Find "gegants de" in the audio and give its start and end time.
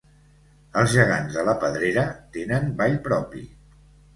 0.99-1.45